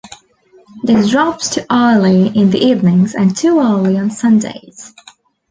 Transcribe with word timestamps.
This 0.81 1.11
drops 1.11 1.47
to 1.49 1.65
hourly 1.69 2.29
in 2.29 2.49
the 2.49 2.57
evenings 2.57 3.13
and 3.13 3.37
two-hourly 3.37 3.99
on 3.99 4.09
Sundays. 4.09 4.95